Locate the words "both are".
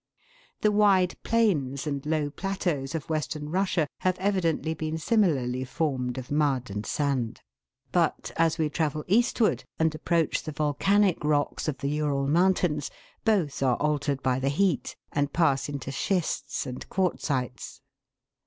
13.25-13.75